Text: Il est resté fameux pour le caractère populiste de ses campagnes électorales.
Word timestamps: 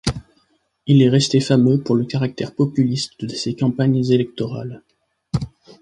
Il 0.87 1.03
est 1.03 1.09
resté 1.09 1.39
fameux 1.39 1.79
pour 1.83 1.93
le 1.95 2.05
caractère 2.05 2.55
populiste 2.55 3.23
de 3.23 3.27
ses 3.35 3.53
campagnes 3.53 4.03
électorales. 4.09 4.81